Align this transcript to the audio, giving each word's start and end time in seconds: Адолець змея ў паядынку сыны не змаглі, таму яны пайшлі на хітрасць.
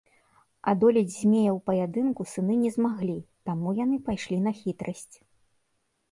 Адолець 0.71 1.13
змея 1.15 1.49
ў 1.49 1.59
паядынку 1.69 2.21
сыны 2.31 2.55
не 2.61 2.71
змаглі, 2.77 3.17
таму 3.49 3.73
яны 3.83 3.99
пайшлі 4.09 4.37
на 4.47 4.51
хітрасць. 4.63 5.15